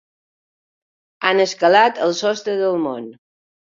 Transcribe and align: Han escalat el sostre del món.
Han 1.29 1.43
escalat 1.45 2.03
el 2.07 2.17
sostre 2.23 2.57
del 2.63 2.83
món. 2.87 3.11